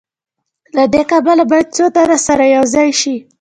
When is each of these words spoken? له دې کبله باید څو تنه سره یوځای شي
له 0.75 0.83
دې 0.93 1.03
کبله 1.11 1.43
باید 1.51 1.67
څو 1.75 1.85
تنه 1.95 2.17
سره 2.27 2.43
یوځای 2.55 2.89
شي 3.01 3.15